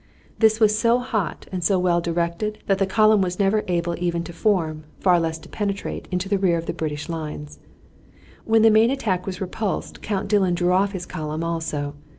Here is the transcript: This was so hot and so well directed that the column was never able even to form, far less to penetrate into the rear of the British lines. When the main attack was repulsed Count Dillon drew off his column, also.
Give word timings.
This 0.39 0.59
was 0.59 0.75
so 0.79 0.97
hot 0.97 1.45
and 1.51 1.63
so 1.63 1.77
well 1.77 2.01
directed 2.01 2.57
that 2.65 2.79
the 2.79 2.87
column 2.87 3.21
was 3.21 3.37
never 3.37 3.63
able 3.67 3.95
even 3.99 4.23
to 4.23 4.33
form, 4.33 4.83
far 4.99 5.19
less 5.19 5.37
to 5.37 5.47
penetrate 5.47 6.07
into 6.09 6.27
the 6.27 6.39
rear 6.39 6.57
of 6.57 6.65
the 6.65 6.73
British 6.73 7.07
lines. 7.07 7.59
When 8.43 8.63
the 8.63 8.71
main 8.71 8.89
attack 8.89 9.27
was 9.27 9.39
repulsed 9.39 10.01
Count 10.01 10.27
Dillon 10.27 10.55
drew 10.55 10.71
off 10.71 10.93
his 10.93 11.05
column, 11.05 11.43
also. 11.43 11.93